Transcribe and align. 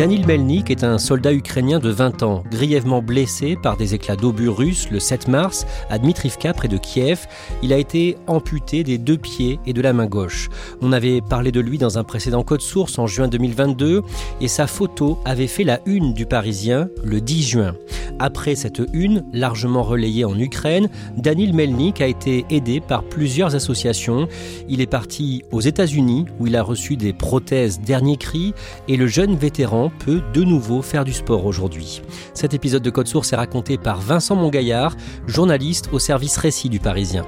Danil 0.00 0.26
Melnik 0.26 0.70
est 0.70 0.82
un 0.82 0.96
soldat 0.96 1.34
ukrainien 1.34 1.78
de 1.78 1.90
20 1.90 2.22
ans, 2.22 2.42
grièvement 2.50 3.02
blessé 3.02 3.54
par 3.62 3.76
des 3.76 3.92
éclats 3.92 4.16
d'obus 4.16 4.48
russes 4.48 4.88
le 4.90 4.98
7 4.98 5.28
mars 5.28 5.66
à 5.90 5.98
Dmitrivka 5.98 6.54
près 6.54 6.68
de 6.68 6.78
Kiev. 6.78 7.26
Il 7.62 7.70
a 7.70 7.76
été 7.76 8.16
amputé 8.26 8.82
des 8.82 8.96
deux 8.96 9.18
pieds 9.18 9.60
et 9.66 9.74
de 9.74 9.82
la 9.82 9.92
main 9.92 10.06
gauche. 10.06 10.48
On 10.80 10.92
avait 10.92 11.20
parlé 11.20 11.52
de 11.52 11.60
lui 11.60 11.76
dans 11.76 11.98
un 11.98 12.04
précédent 12.04 12.44
code 12.44 12.62
source 12.62 12.98
en 12.98 13.06
juin 13.06 13.28
2022 13.28 14.00
et 14.40 14.48
sa 14.48 14.66
photo 14.66 15.18
avait 15.26 15.46
fait 15.46 15.64
la 15.64 15.80
une 15.84 16.14
du 16.14 16.24
Parisien 16.24 16.88
le 17.04 17.20
10 17.20 17.42
juin. 17.42 17.74
Après 18.18 18.54
cette 18.54 18.82
une, 18.92 19.24
largement 19.32 19.82
relayée 19.82 20.26
en 20.26 20.38
Ukraine, 20.38 20.90
Danil 21.16 21.54
Melnik 21.54 22.02
a 22.02 22.06
été 22.06 22.44
aidé 22.50 22.80
par 22.80 23.02
plusieurs 23.02 23.54
associations. 23.54 24.28
Il 24.68 24.82
est 24.82 24.86
parti 24.86 25.42
aux 25.52 25.60
États-Unis 25.60 26.26
où 26.38 26.46
il 26.46 26.54
a 26.54 26.62
reçu 26.62 26.96
des 26.96 27.14
prothèses 27.14 27.80
dernier 27.80 28.18
cri 28.18 28.52
et 28.88 28.98
le 28.98 29.06
jeune 29.06 29.36
vétéran 29.36 29.89
peut 29.90 30.22
de 30.32 30.42
nouveau 30.42 30.82
faire 30.82 31.04
du 31.04 31.12
sport 31.12 31.46
aujourd'hui. 31.46 32.02
Cet 32.34 32.54
épisode 32.54 32.82
de 32.82 32.90
Code 32.90 33.08
Source 33.08 33.32
est 33.32 33.36
raconté 33.36 33.78
par 33.78 34.00
Vincent 34.00 34.36
Mongaillard, 34.36 34.96
journaliste 35.26 35.90
au 35.92 35.98
service 35.98 36.36
récit 36.36 36.68
du 36.68 36.80
Parisien. 36.80 37.26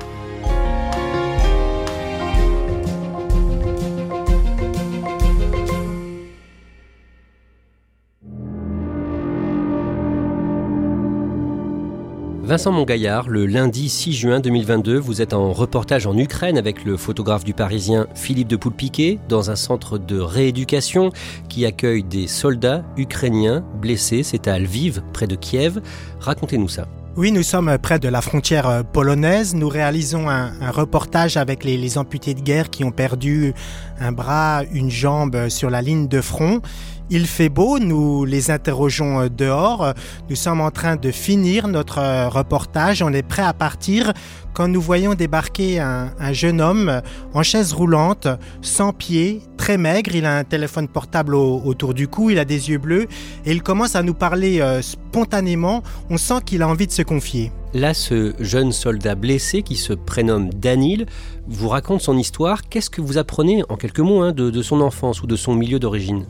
Vincent 12.53 12.71
Mongaillard, 12.71 13.31
le 13.31 13.47
lundi 13.47 13.89
6 13.89 14.13
juin 14.13 14.41
2022, 14.41 14.99
vous 14.99 15.23
êtes 15.23 15.33
en 15.33 15.55
reportage 15.55 16.07
en 16.07 16.15
Ukraine 16.19 16.59
avec 16.59 16.85
le 16.85 16.99
photographe 16.99 17.45
du 17.45 17.55
Parisien 17.55 18.07
Philippe 18.15 18.49
de 18.49 18.57
Poulpiquet 18.57 19.19
dans 19.31 19.51
un 19.51 19.57
centre 19.57 19.97
de 19.97 20.21
rééducation 20.21 21.13
qui 21.49 21.65
accueille 21.65 22.05
des 22.05 22.27
soldats 22.27 22.85
ukrainiens 22.99 23.65
blessés. 23.81 24.23
C'est 24.23 24.49
à 24.49 24.59
Lviv, 24.59 25.03
près 25.15 25.27
de 25.27 25.35
Kiev. 25.35 25.81
Racontez-nous 26.21 26.69
ça. 26.69 26.87
Oui, 27.15 27.31
nous 27.31 27.43
sommes 27.43 27.77
près 27.77 27.99
de 27.99 28.09
la 28.09 28.23
frontière 28.23 28.67
euh, 28.67 28.83
polonaise. 28.83 29.55
Nous 29.55 29.69
réalisons 29.69 30.31
un, 30.31 30.71
reportage 30.71 31.37
avec 31.37 31.63
les, 31.63 31.99
amputés 31.99 32.33
de 32.33 32.41
guerre 32.41 32.71
qui 32.71 32.85
ont 32.85 32.91
perdu 32.91 33.53
un 34.01 34.13
bras, 34.13 34.63
une 34.73 34.91
jambe 34.91 35.51
sur 35.51 35.69
la 35.69 35.83
ligne 35.83 36.09
de 36.09 36.23
front. 36.23 36.63
Il 37.11 37.27
fait 37.27 37.51
beau, 37.51 37.79
nous 37.79 38.25
les 38.25 38.51
interrogeons 38.51 39.21
euh, 39.21 39.29
dehors. 39.29 39.93
Nous 40.31 40.37
sommes 40.37 40.63
en 40.63 40.71
train 40.71 40.97
de 40.97 41.11
finir 41.11 41.69
notre 41.69 41.99
euh, 41.99 42.31
reportage. 42.31 43.03
On 43.03 43.13
est 43.13 43.23
prêt 43.23 43.43
à 43.43 43.53
partir 43.53 44.15
quand 44.55 44.69
nous 44.69 44.81
voyons 44.81 45.15
débarquer 45.15 45.81
un, 45.81 46.33
jeune 46.33 46.61
homme 46.61 47.03
en 47.35 47.43
chaise 47.43 47.73
roulante, 47.73 48.29
sans 48.61 48.93
pied, 48.93 49.43
très 49.57 49.79
maigre. 49.79 50.15
Il 50.15 50.27
a 50.27 50.37
un 50.39 50.45
téléphone 50.45 50.89
portable 50.89 51.35
autour 51.35 51.95
du 51.95 52.09
cou, 52.09 52.31
il 52.31 52.39
a 52.39 52.45
des 52.45 52.71
yeux 52.71 52.79
bleus 52.79 53.07
et 53.45 53.53
il 53.53 53.63
commence 53.63 53.97
à 53.97 54.03
nous 54.03 54.15
parler 54.15 54.61
euh, 54.61 54.83
spontanément. 54.83 55.83
On 56.11 56.17
sent 56.17 56.41
qu'il 56.45 56.63
a 56.63 56.69
envie 56.69 56.87
de 56.87 56.93
se 56.93 57.03
confier. 57.03 57.53
Là, 57.75 57.95
ce 57.95 58.35
jeune 58.39 58.71
soldat 58.71 59.15
blessé 59.15 59.63
qui 59.63 59.77
se 59.77 59.95
prénomme 59.95 60.51
Danil 60.51 61.07
vous 61.47 61.69
raconte 61.69 62.03
son 62.03 62.19
histoire. 62.19 62.69
Qu'est-ce 62.69 62.91
que 62.91 63.01
vous 63.01 63.17
apprenez 63.17 63.63
en 63.71 63.77
quelques 63.77 64.01
mots 64.01 64.21
hein, 64.21 64.33
de 64.33 64.63
son 64.63 64.81
enfance 64.83 65.23
ou 65.23 65.27
de 65.27 65.37
son 65.37 65.55
milieu 65.55 65.79
d'origine? 65.79 66.27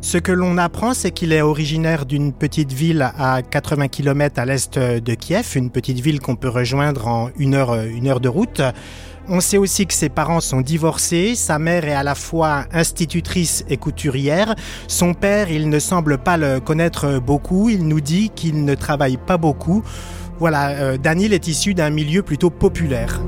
Ce 0.00 0.18
que 0.18 0.32
l'on 0.32 0.58
apprend, 0.58 0.94
c'est 0.94 1.12
qu'il 1.12 1.32
est 1.32 1.42
originaire 1.42 2.06
d'une 2.06 2.32
petite 2.32 2.72
ville 2.72 3.08
à 3.16 3.40
80 3.42 3.86
km 3.86 4.40
à 4.40 4.44
l'est 4.44 4.76
de 4.76 5.14
Kiev, 5.14 5.52
une 5.54 5.70
petite 5.70 6.00
ville 6.00 6.18
qu'on 6.18 6.34
peut 6.34 6.48
rejoindre 6.48 7.06
en 7.06 7.30
une 7.38 7.54
heure, 7.54 7.80
une 7.80 8.08
heure 8.08 8.18
de 8.18 8.28
route. 8.28 8.60
On 9.28 9.40
sait 9.40 9.58
aussi 9.58 9.86
que 9.86 9.94
ses 9.94 10.08
parents 10.08 10.40
sont 10.40 10.60
divorcés, 10.60 11.36
sa 11.36 11.60
mère 11.60 11.84
est 11.84 11.94
à 11.94 12.02
la 12.02 12.16
fois 12.16 12.64
institutrice 12.72 13.64
et 13.68 13.76
couturière, 13.76 14.56
son 14.88 15.14
père, 15.14 15.48
il 15.48 15.68
ne 15.68 15.78
semble 15.78 16.18
pas 16.18 16.36
le 16.36 16.58
connaître 16.58 17.20
beaucoup, 17.20 17.68
il 17.68 17.86
nous 17.86 18.00
dit 18.00 18.30
qu'il 18.34 18.64
ne 18.64 18.74
travaille 18.74 19.18
pas 19.18 19.38
beaucoup. 19.38 19.84
Voilà, 20.38 20.70
euh, 20.70 20.96
Daniel 20.96 21.32
est 21.32 21.46
issu 21.46 21.74
d'un 21.74 21.90
milieu 21.90 22.22
plutôt 22.22 22.50
populaire. 22.50 23.20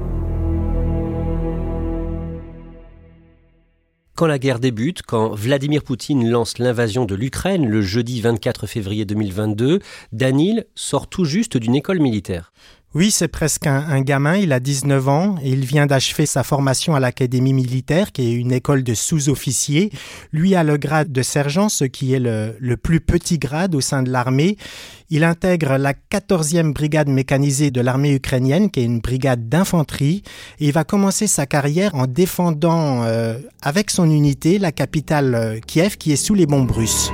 Quand 4.17 4.27
la 4.27 4.39
guerre 4.39 4.61
débute, 4.61 5.03
quand 5.03 5.35
Vladimir 5.35 5.83
Poutine 5.83 6.31
lance 6.31 6.59
l'invasion 6.59 7.05
de 7.05 7.17
l'Ukraine 7.17 7.67
le 7.67 7.83
jeudi 7.83 8.21
24 8.21 8.69
février 8.69 9.05
2022, 9.05 9.81
Danil 10.13 10.67
sort 10.77 11.09
tout 11.09 11.25
juste 11.25 11.57
d'une 11.57 11.75
école 11.75 11.99
militaire. 11.99 12.53
Oui, 12.95 13.11
c'est 13.11 13.27
presque 13.27 13.67
un, 13.67 14.01
gamin, 14.03 14.37
il 14.37 14.53
a 14.53 14.61
19 14.61 15.09
ans 15.09 15.35
et 15.43 15.51
il 15.51 15.65
vient 15.65 15.87
d'achever 15.87 16.27
sa 16.27 16.45
formation 16.45 16.95
à 16.95 17.01
l'Académie 17.01 17.53
militaire, 17.53 18.13
qui 18.13 18.23
est 18.23 18.33
une 18.33 18.53
école 18.53 18.85
de 18.85 18.95
sous-officiers. 18.95 19.91
Lui 20.33 20.55
a 20.55 20.63
le 20.63 20.77
grade 20.77 21.11
de 21.11 21.23
sergent, 21.23 21.69
ce 21.69 21.83
qui 21.83 22.15
est 22.15 22.21
le, 22.21 22.55
le 22.61 22.77
plus 22.77 23.01
petit 23.01 23.39
grade 23.39 23.75
au 23.75 23.81
sein 23.81 24.05
de 24.05 24.13
l'armée. 24.13 24.57
Il 25.11 25.25
intègre 25.25 25.77
la 25.77 25.93
14e 25.93 26.73
brigade 26.73 27.09
mécanisée 27.09 27.73
de 27.73 27.81
l'armée 27.81 28.15
ukrainienne, 28.15 28.71
qui 28.71 28.79
est 28.79 28.85
une 28.85 29.01
brigade 29.01 29.49
d'infanterie, 29.49 30.23
et 30.61 30.67
il 30.67 30.73
va 30.73 30.85
commencer 30.85 31.27
sa 31.27 31.47
carrière 31.47 31.97
en 31.97 32.07
défendant 32.07 33.03
euh, 33.03 33.41
avec 33.61 33.91
son 33.91 34.09
unité 34.09 34.61
la 34.61 34.71
capitale 34.71 35.35
euh, 35.35 35.59
Kiev, 35.67 35.97
qui 35.97 36.13
est 36.13 36.17
sous 36.17 36.35
les 36.35 36.47
bombes 36.47 36.71
russes. 36.71 37.11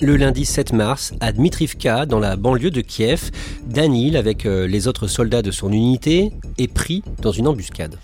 Le 0.00 0.16
lundi 0.16 0.44
7 0.44 0.74
mars, 0.74 1.12
à 1.18 1.32
Dmitrivka, 1.32 2.06
dans 2.06 2.20
la 2.20 2.36
banlieue 2.36 2.70
de 2.70 2.82
Kiev, 2.82 3.32
Danil, 3.66 4.16
avec 4.16 4.46
euh, 4.46 4.68
les 4.68 4.86
autres 4.86 5.08
soldats 5.08 5.42
de 5.42 5.50
son 5.50 5.72
unité, 5.72 6.30
est 6.56 6.72
pris 6.72 7.02
dans 7.20 7.32
une 7.32 7.48
embuscade. 7.48 7.96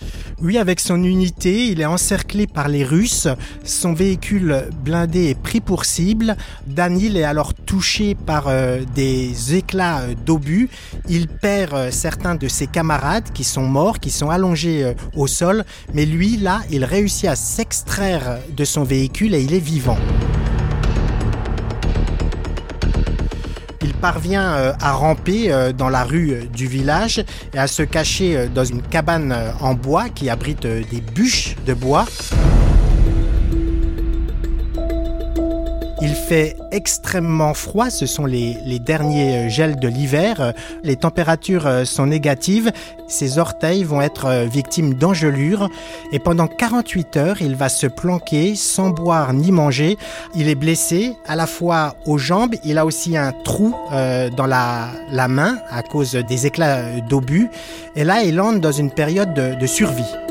Oui, 0.43 0.59
avec 0.59 0.81
son 0.81 1.05
unité, 1.05 1.69
il 1.69 1.81
est 1.81 1.85
encerclé 1.85 2.49
par 2.49 2.67
les 2.67 2.83
Russes. 2.83 3.29
Son 3.63 3.93
véhicule 3.93 4.65
blindé 4.85 5.27
est 5.27 5.41
pris 5.41 5.61
pour 5.61 5.85
cible. 5.85 6.37
Danil 6.67 7.17
est 7.17 7.23
alors 7.23 7.55
touché 7.55 8.17
par 8.17 8.49
euh, 8.49 8.81
des 8.97 9.55
éclats 9.55 10.01
euh, 10.01 10.15
d'obus. 10.27 10.71
Il 11.09 11.29
perd 11.29 11.93
certains 11.93 12.35
de 12.35 12.49
ses 12.49 12.67
camarades 12.67 13.31
qui 13.33 13.45
sont 13.45 13.69
morts, 13.69 14.01
qui 14.01 14.11
sont 14.11 14.31
allongés 14.31 14.95
au 15.15 15.29
sol. 15.29 15.65
Mais 15.93 16.07
lui, 16.07 16.39
là, 16.39 16.63
il 16.73 16.85
réussit 16.85 17.29
à 17.29 17.37
s'extraire 17.37 18.41
de 18.51 18.65
son 18.65 18.83
véhicule 18.83 19.33
et 19.33 19.43
il 19.45 19.55
est 19.55 19.61
vivant. 19.61 19.99
Parvient 24.05 24.53
euh, 24.53 24.75
à 24.83 24.93
ramper 24.93 25.51
euh, 25.51 25.73
dans 25.73 25.89
la 25.89 26.05
rue 26.05 26.33
euh, 26.33 26.45
du 26.45 26.67
village 26.67 27.25
et 27.55 27.59
à 27.59 27.67
se 27.67 27.83
cacher 27.83 28.49
dans 28.55 28.63
une 28.63 28.83
cabane 28.83 29.35
en 29.63 29.73
bois 29.73 30.11
qui 30.11 30.29
abrite 30.29 30.67
des 30.67 31.01
bûches 31.01 31.57
de 31.65 31.73
bois. 31.73 32.05
Il 36.05 36.15
fait 36.15 36.59
extrêmement 36.71 37.55
froid, 37.55 37.89
ce 37.89 38.05
sont 38.05 38.27
les, 38.27 38.79
derniers 38.79 39.49
gels 39.49 39.77
de 39.77 39.89
l'hiver, 39.89 40.53
les 40.83 40.97
températures 40.97 41.87
sont 41.87 42.05
négatives, 42.05 42.71
ses 43.09 43.39
orteils 43.39 43.85
vont 43.85 44.03
être 44.03 44.45
victimes 44.45 44.93
d'engelures. 44.93 45.71
Et 46.13 46.19
pendant 46.19 46.47
48 46.47 47.17
heures, 47.17 47.37
il 47.41 47.57
va 47.57 47.71
se 47.71 47.87
planquer 47.87 48.55
sans 48.55 48.91
boire 48.91 49.33
ni 49.33 49.51
manger. 49.51 49.97
Il 50.35 50.51
est 50.51 50.55
blessé 50.55 51.17
à 51.27 51.37
la 51.37 51.47
fois 51.47 51.97
aux 52.05 52.19
jambes, 52.19 52.55
il 52.65 52.77
a 52.77 52.85
aussi 52.85 53.17
un 53.17 53.33
trou 53.33 53.75
euh, 53.91 54.29
dans 54.29 54.47
la, 54.47 54.89
la 55.11 55.27
main 55.27 55.57
à 55.71 55.83
cause 55.83 56.13
des 56.13 56.45
éclats 56.45 57.01
d'obus. 57.09 57.49
Et 57.97 58.05
là 58.05 58.23
il 58.25 58.39
entre 58.43 58.61
dans 58.61 58.73
une 58.73 58.91
période 58.91 59.33
de, 59.33 59.59
de 59.59 59.67
survie. 59.67 60.24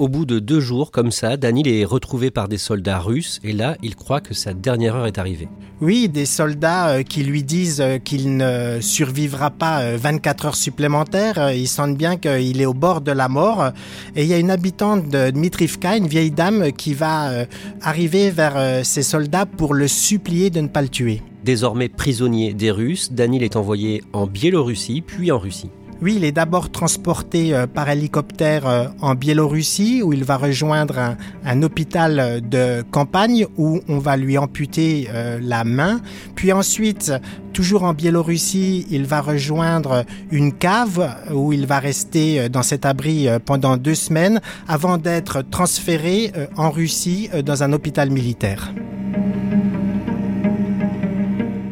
Au 0.00 0.08
bout 0.08 0.24
de 0.24 0.38
deux 0.38 0.60
jours 0.60 0.92
comme 0.92 1.10
ça, 1.10 1.36
Danil 1.36 1.68
est 1.68 1.84
retrouvé 1.84 2.30
par 2.30 2.48
des 2.48 2.56
soldats 2.56 3.00
russes 3.00 3.38
et 3.44 3.52
là, 3.52 3.76
il 3.82 3.96
croit 3.96 4.22
que 4.22 4.32
sa 4.32 4.54
dernière 4.54 4.96
heure 4.96 5.06
est 5.06 5.18
arrivée. 5.18 5.46
Oui, 5.82 6.08
des 6.08 6.24
soldats 6.24 6.88
euh, 6.88 7.02
qui 7.02 7.22
lui 7.22 7.42
disent 7.42 7.82
euh, 7.82 7.98
qu'il 7.98 8.38
ne 8.38 8.78
survivra 8.80 9.50
pas 9.50 9.94
24 9.96 10.44
euh, 10.44 10.48
heures 10.48 10.54
supplémentaires. 10.54 11.52
Ils 11.52 11.68
sentent 11.68 11.98
bien 11.98 12.16
qu'il 12.16 12.62
est 12.62 12.64
au 12.64 12.72
bord 12.72 13.02
de 13.02 13.12
la 13.12 13.28
mort. 13.28 13.72
Et 14.16 14.22
il 14.22 14.26
y 14.26 14.32
a 14.32 14.38
une 14.38 14.50
habitante 14.50 15.06
de 15.10 15.32
Dmitrivka, 15.32 15.98
une 15.98 16.08
vieille 16.08 16.30
dame, 16.30 16.72
qui 16.72 16.94
va 16.94 17.44
arriver 17.82 18.30
vers 18.30 18.86
ces 18.86 19.02
soldats 19.02 19.44
pour 19.44 19.74
le 19.74 19.86
supplier 19.86 20.48
de 20.48 20.62
ne 20.62 20.68
pas 20.68 20.80
le 20.80 20.88
tuer. 20.88 21.20
Désormais 21.44 21.90
prisonnier 21.90 22.54
des 22.54 22.70
Russes, 22.70 23.12
Danil 23.12 23.42
est 23.42 23.56
envoyé 23.56 24.02
en 24.14 24.26
Biélorussie 24.26 25.02
puis 25.02 25.30
en 25.30 25.38
Russie. 25.38 25.70
Oui, 26.02 26.14
il 26.16 26.24
est 26.24 26.32
d'abord 26.32 26.70
transporté 26.70 27.54
euh, 27.54 27.66
par 27.66 27.90
hélicoptère 27.90 28.66
euh, 28.66 28.86
en 29.02 29.14
Biélorussie 29.14 30.02
où 30.02 30.14
il 30.14 30.24
va 30.24 30.38
rejoindre 30.38 31.16
un, 31.44 31.62
hôpital 31.62 32.40
de 32.48 32.82
campagne 32.90 33.46
où 33.58 33.80
on 33.86 33.98
va 33.98 34.16
lui 34.16 34.38
amputer 34.38 35.08
euh, 35.12 35.38
la 35.42 35.64
main. 35.64 36.00
Puis 36.36 36.52
ensuite, 36.52 37.12
toujours 37.52 37.82
en 37.82 37.92
Biélorussie, 37.92 38.86
il 38.90 39.04
va 39.04 39.20
rejoindre 39.20 40.06
une 40.30 40.54
cave 40.54 41.16
où 41.34 41.52
il 41.52 41.66
va 41.66 41.78
rester 41.80 42.48
dans 42.48 42.62
cet 42.62 42.86
abri 42.86 43.28
pendant 43.44 43.76
deux 43.76 43.94
semaines 43.94 44.40
avant 44.68 44.96
d'être 44.96 45.42
transféré 45.42 46.32
en 46.56 46.70
Russie 46.70 47.28
dans 47.44 47.62
un 47.62 47.72
hôpital 47.74 48.10
militaire. 48.10 48.72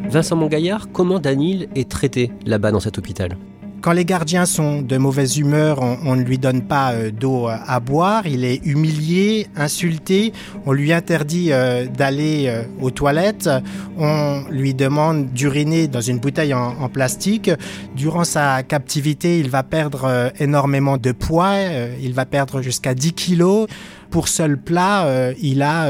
Vincent 0.09 0.35
Mongaillard, 0.35 0.91
comment 0.91 1.19
Danil 1.19 1.67
est 1.75 1.89
traité 1.89 2.31
là-bas 2.45 2.71
dans 2.71 2.79
cet 2.79 2.97
hôpital? 2.99 3.35
Quand 3.81 3.91
les 3.91 4.05
gardiens 4.05 4.45
sont 4.45 4.81
de 4.81 4.97
mauvaise 4.97 5.37
humeur, 5.37 5.79
on, 5.81 6.15
ne 6.15 6.23
lui 6.23 6.37
donne 6.37 6.61
pas 6.61 6.91
euh, 6.91 7.11
d'eau 7.11 7.47
à 7.47 7.79
boire, 7.79 8.27
il 8.27 8.43
est 8.43 8.65
humilié, 8.65 9.47
insulté, 9.55 10.33
on 10.65 10.71
lui 10.71 10.91
interdit 10.91 11.51
euh, 11.51 11.85
d'aller 11.85 12.45
euh, 12.47 12.63
aux 12.81 12.91
toilettes, 12.91 13.49
on 13.97 14.43
lui 14.49 14.73
demande 14.73 15.31
d'uriner 15.31 15.87
dans 15.87 16.01
une 16.01 16.19
bouteille 16.19 16.53
en, 16.53 16.89
plastique. 16.89 17.51
Durant 17.95 18.23
sa 18.23 18.63
captivité, 18.63 19.39
il 19.39 19.49
va 19.49 19.63
perdre 19.63 20.31
énormément 20.39 20.97
de 20.97 21.11
poids, 21.11 21.55
il 22.01 22.13
va 22.13 22.25
perdre 22.25 22.61
jusqu'à 22.61 22.93
10 22.93 23.13
kilos. 23.13 23.67
Pour 24.09 24.27
seul 24.27 24.57
plat, 24.57 25.33
il 25.41 25.61
a 25.61 25.87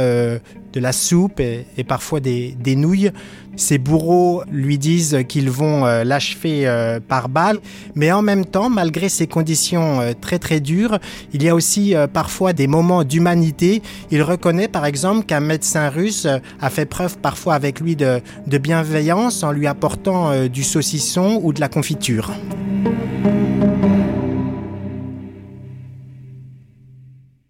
de 0.73 0.79
la 0.79 0.91
soupe 0.91 1.39
et, 1.39 1.65
parfois 1.87 2.19
des, 2.19 2.75
nouilles. 2.75 3.11
Ses 3.55 3.77
bourreaux 3.77 4.43
lui 4.49 4.77
disent 4.77 5.23
qu'ils 5.27 5.49
vont 5.49 5.85
euh, 5.85 6.03
l'achever 6.05 6.65
euh, 6.65 6.99
par 7.05 7.27
balle, 7.27 7.59
mais 7.95 8.11
en 8.11 8.21
même 8.21 8.45
temps, 8.45 8.69
malgré 8.69 9.09
ces 9.09 9.27
conditions 9.27 9.99
euh, 9.99 10.13
très 10.19 10.39
très 10.39 10.61
dures, 10.61 10.97
il 11.33 11.43
y 11.43 11.49
a 11.49 11.55
aussi 11.55 11.93
parfois 12.13 12.53
des 12.53 12.67
moments 12.67 13.03
d'humanité. 13.03 13.81
Il 14.11 14.21
reconnaît 14.23 14.67
par 14.67 14.85
exemple 14.85 15.25
qu'un 15.25 15.41
médecin 15.41 15.89
russe 15.89 16.27
a 16.61 16.69
fait 16.69 16.85
preuve 16.85 17.17
parfois 17.17 17.55
avec 17.55 17.79
lui 17.79 17.95
de, 17.95 18.21
de 18.47 18.57
bienveillance 18.57 19.43
en 19.43 19.51
lui 19.51 19.67
apportant 19.67 20.47
du 20.47 20.63
saucisson 20.63 21.39
ou 21.43 21.51
de 21.51 21.59
la 21.59 21.67
confiture. 21.67 22.31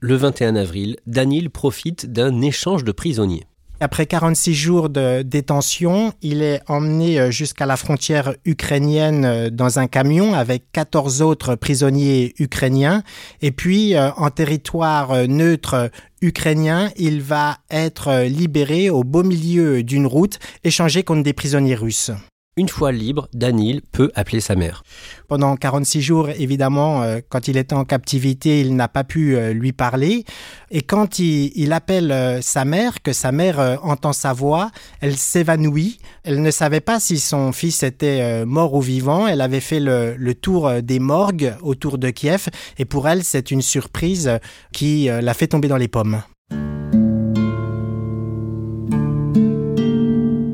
Le 0.01 0.15
21 0.15 0.55
avril, 0.55 0.95
Danil 1.07 1.49
profite 1.49 2.05
d'un 2.05 2.39
échange 2.39 2.85
de 2.85 2.93
prisonniers. 2.93 3.43
Après 3.81 4.05
46 4.05 4.53
jours 4.53 4.89
de 4.89 5.23
détention, 5.23 6.13
il 6.21 6.41
est 6.41 6.61
emmené 6.69 7.19
euh, 7.19 7.31
jusqu'à 7.31 7.65
la 7.65 7.75
frontière 7.75 8.33
ukrainienne 8.45 9.25
euh, 9.25 9.49
dans 9.49 9.77
un 9.77 9.87
camion 9.87 10.33
avec 10.33 10.71
14 10.71 11.21
autres 11.21 11.55
prisonniers 11.55 12.33
ukrainiens. 12.39 13.03
Et 13.41 13.51
puis, 13.51 13.95
euh, 13.95 14.09
en 14.15 14.29
territoire 14.29 15.27
neutre 15.27 15.91
ukrainien, 16.21 16.91
il 16.95 17.21
va 17.21 17.57
être 17.69 18.23
libéré 18.23 18.89
au 18.89 19.03
beau 19.03 19.23
milieu 19.23 19.83
d'une 19.83 20.07
route, 20.07 20.39
échangé 20.63 21.03
contre 21.03 21.23
des 21.23 21.33
prisonniers 21.33 21.75
russes. 21.75 22.11
Une 22.59 22.67
fois 22.67 22.91
libre, 22.91 23.29
Danil 23.33 23.81
peut 23.93 24.11
appeler 24.15 24.41
sa 24.41 24.53
mère. 24.53 24.83
Pendant 25.29 25.55
46 25.55 26.01
jours, 26.01 26.29
évidemment, 26.29 27.01
euh, 27.01 27.19
quand 27.29 27.47
il 27.47 27.55
était 27.55 27.73
en 27.73 27.85
captivité, 27.85 28.59
il 28.59 28.75
n'a 28.75 28.89
pas 28.89 29.05
pu 29.05 29.37
euh, 29.37 29.53
lui 29.53 29.71
parler. 29.71 30.25
Et 30.69 30.81
quand 30.81 31.19
il, 31.19 31.71
appelle 31.71 32.11
euh, 32.11 32.41
sa 32.41 32.65
mère, 32.65 33.01
que 33.01 33.13
sa 33.13 33.31
mère 33.31 33.79
entend 33.81 34.11
sa 34.11 34.33
voix, 34.33 34.71
elle 34.99 35.15
s'évanouit. 35.15 35.99
Elle 36.25 36.41
ne 36.41 36.51
savait 36.51 36.81
pas 36.81 36.99
si 36.99 37.17
son 37.17 37.53
fils 37.53 37.81
était 37.81 38.45
mort 38.45 38.73
ou 38.73 38.81
vivant. 38.81 39.25
Elle 39.25 39.39
avait 39.39 39.61
fait 39.61 39.79
le, 39.79 40.15
le, 40.17 40.35
tour 40.35 40.69
des 40.83 40.99
morgues 40.99 41.55
autour 41.61 41.97
de 41.97 42.09
Kiev. 42.09 42.49
Et 42.77 42.83
pour 42.83 43.07
elle, 43.07 43.23
c'est 43.23 43.51
une 43.51 43.61
surprise 43.61 44.37
qui 44.73 45.05
l'a 45.05 45.33
fait 45.33 45.47
tomber 45.47 45.69
dans 45.69 45.77
les 45.77 45.87
pommes. 45.87 46.23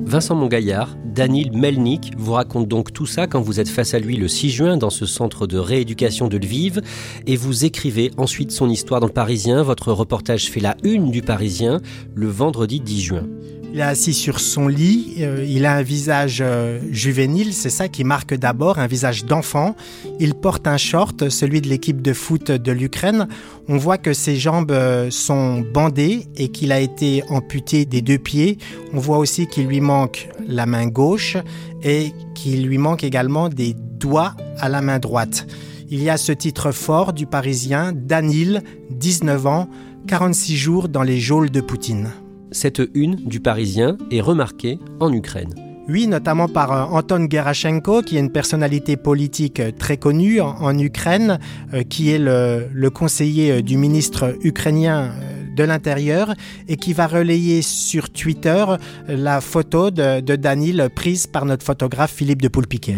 Vincent 0.06 0.36
Mongaillard, 0.36 0.96
Danil 1.16 1.54
Melnik 1.54 2.12
vous 2.18 2.34
raconte 2.34 2.68
donc 2.68 2.92
tout 2.92 3.06
ça 3.06 3.26
quand 3.26 3.40
vous 3.40 3.62
êtes 3.62 3.70
face 3.70 3.94
à 3.94 4.00
lui 4.00 4.18
le 4.18 4.28
6 4.28 4.50
juin 4.50 4.76
dans 4.76 4.90
ce 4.90 5.06
centre 5.06 5.48
de 5.48 5.58
rééducation 5.58 6.28
de 6.28 6.38
Lviv 6.38 6.82
et 7.26 7.38
vous 7.38 7.64
écrivez 7.64 8.12
ensuite 8.18 8.52
son 8.52 8.70
histoire 8.70 9.00
dans 9.00 9.08
le 9.08 9.14
Parisien. 9.14 9.64
Votre 9.64 9.94
reportage 9.94 10.52
fait 10.52 10.60
la 10.60 10.76
une 10.84 11.12
du 11.12 11.22
Parisien 11.22 11.80
le 12.16 12.28
vendredi 12.28 12.82
10 12.82 13.02
juin. 13.02 13.24
Il 13.75 13.81
est 13.81 13.83
assis 13.83 14.13
sur 14.13 14.39
son 14.39 14.69
lit, 14.69 15.16
euh, 15.19 15.45
il 15.45 15.66
a 15.66 15.75
un 15.75 15.81
visage 15.81 16.38
euh, 16.39 16.80
juvénile, 16.92 17.51
c'est 17.51 17.69
ça 17.69 17.89
qui 17.89 18.06
marque 18.06 18.33
d'abord, 18.33 18.80
un 18.80 18.88
visage 18.88 19.25
d'enfant. 19.25 19.75
Il 20.18 20.33
porte 20.33 20.66
un 20.66 20.77
short, 20.77 21.27
celui 21.27 21.60
de 21.60 21.68
l'équipe 21.68 22.01
de 22.01 22.13
foot 22.13 22.51
de 22.51 22.72
l'Ukraine. 22.72 23.27
On 23.68 23.75
voit 23.75 23.98
que 23.98 24.13
ses 24.13 24.38
jambes 24.38 24.72
euh, 24.72 25.12
sont 25.12 25.60
bandées 25.60 26.25
et 26.38 26.48
qu'il 26.48 26.72
a 26.72 26.80
été 26.80 27.22
amputé 27.27 27.83
des 27.83 28.01
deux 28.01 28.18
pieds. 28.18 28.60
On 28.94 29.00
voit 29.00 29.18
aussi 29.18 29.45
qu'il 29.45 29.68
lui 29.68 29.81
manque 29.81 30.30
la 30.48 30.66
main 30.66 30.88
gauche 30.88 31.36
et 31.83 32.13
qu'il 32.33 32.66
lui 32.66 32.78
manque 32.78 33.04
également 33.04 33.50
des 33.50 33.75
doigts 33.75 34.36
à 34.57 34.69
la 34.69 34.80
main 34.80 35.00
droite. 35.00 35.48
Il 35.89 36.01
y 36.01 36.10
a 36.10 36.16
ce 36.16 36.31
titre 36.31 36.71
fort 36.71 37.12
du 37.12 37.25
Parisien, 37.25 37.92
Danil, 37.94 38.63
19 38.92 39.48
ans, 39.48 39.69
46 40.07 40.56
jours 40.56 40.88
dans 40.88 41.04
les 41.04 41.19
geôles 41.19 41.50
de 41.50 41.59
Poutine 41.59 42.14
cette 42.56 42.81
une 42.94 43.16
du 43.16 43.40
Parisien 43.40 43.97
est 44.12 44.21
remarquée 44.21 44.80
en 45.00 45.12
Ukraine. 45.12 45.54
Oui, 45.88 46.07
notamment 46.07 46.47
par 46.47 46.71
euh, 46.71 46.97
Anton 46.97 47.28
Gerashenko, 47.30 48.02
qui 48.02 48.18
est 48.18 48.19
une 48.19 48.31
personnalité 48.31 48.97
politique 48.97 49.59
euh, 49.59 49.71
très 49.71 49.97
connue 49.97 50.42
en, 50.42 50.80
Ukraine, 50.80 51.38
euh, 51.74 51.83
qui 51.83 52.09
est 52.09 52.18
le, 52.18 52.90
conseiller 52.90 53.62
du 53.62 53.78
ministre 53.78 54.35
ukrainien 54.44 55.12
de 55.56 55.64
l'Intérieur 55.64 56.33
et 56.68 56.78
qui 56.78 56.94
va 56.94 57.07
relayer 57.07 57.62
sur 57.62 58.09
Twitter 58.09 58.66
la 59.07 59.42
photo 59.42 59.92
de, 59.92 60.21
de 60.21 60.35
Danil 60.35 60.90
prise 60.95 61.28
par 61.28 61.45
notre 61.45 61.66
photographe 61.66 62.14
Philippe 62.14 62.42
de 62.42 62.47
Poulpiquet. 62.47 62.97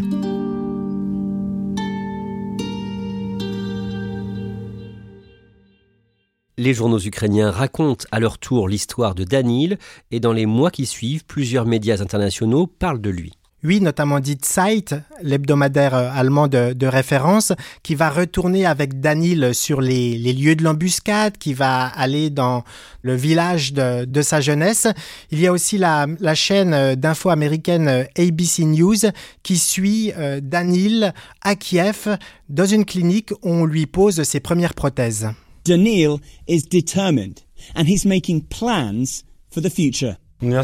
Les 6.60 6.74
journaux 6.74 7.00
ukrainiens 7.00 7.52
racontent 7.52 8.06
à 8.12 8.20
leur 8.20 8.40
tour 8.40 8.68
l'histoire 8.68 9.14
de 9.14 9.24
Danil 9.24 9.78
et 10.10 10.20
dans 10.20 10.34
les 10.34 10.48
mois 10.48 10.72
qui 10.72 10.88
suivent, 10.88 11.24
plusieurs 11.24 11.68
médias 11.68 12.02
internationaux 12.02 12.66
parlent 12.66 13.00
de 13.00 13.12
lui. 13.12 13.34
Oui, 13.64 13.80
notamment 13.80 14.20
dit 14.20 14.38
Zeit, 14.42 14.96
l'hebdomadaire 15.22 15.94
euh, 15.94 16.10
allemand 16.12 16.48
de, 16.48 16.86
référence, 16.86 17.54
qui 17.84 17.94
va 17.94 18.10
retourner 18.10 18.66
avec 18.66 19.00
Danil 19.00 19.54
sur 19.54 19.82
les, 19.82 20.18
lieux 20.18 20.56
de 20.56 20.64
l'embuscade, 20.64 21.38
qui 21.38 21.54
va 21.54 21.86
aller 21.86 22.32
dans 22.32 22.64
le 23.04 23.14
village 23.14 23.74
de, 23.74 24.22
sa 24.24 24.42
jeunesse. 24.42 24.88
Il 25.30 25.40
y 25.40 25.48
a 25.48 25.52
aussi 25.52 25.78
la, 25.78 26.08
chaîne 26.34 26.74
euh, 26.74 26.96
d'info 26.96 27.30
américaine 27.30 27.88
euh, 27.88 28.04
ABC 28.18 28.66
News 28.66 29.12
qui 29.44 29.58
suit 29.58 30.12
Danil 30.42 31.14
à 31.42 31.56
Kiev 31.56 32.18
dans 32.50 32.66
une 32.66 32.86
clinique 32.86 33.32
où 33.44 33.52
on 33.52 33.66
lui 33.66 33.86
pose 33.86 34.24
ses 34.24 34.40
premières 34.40 34.74
prothèses. 34.74 35.30
Danil 35.68 36.20
is 36.48 36.62
determined 36.70 37.44
and 37.76 37.84
he's 37.84 38.06
making 38.06 38.42
plans 38.44 39.24
for 39.50 39.62
the 39.62 39.70
future. 39.70 40.16
Et 40.42 40.56